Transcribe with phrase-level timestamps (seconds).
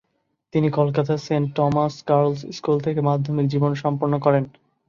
[0.53, 4.43] তিনি কলকাতার Saint Thomas girls school থেকে মাধ্যমিক জীবন সম্পন্ন করেন।